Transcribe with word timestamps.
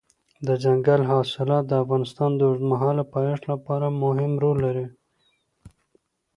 دځنګل 0.47 1.01
حاصلات 1.11 1.63
د 1.67 1.71
افغانستان 1.83 2.31
د 2.35 2.41
اوږدمهاله 2.49 3.03
پایښت 3.13 3.43
لپاره 3.51 3.87
مهم 4.03 4.31
رول 4.43 4.57
لري. 4.65 4.87